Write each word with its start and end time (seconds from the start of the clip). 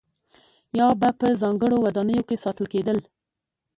یا 0.79 0.87
به 0.99 1.09
په 1.19 1.27
ځانګړو 1.41 1.75
ودانیو 1.85 2.27
کې 2.27 2.41
ساتل 2.43 2.65
کېدل. 2.73 2.97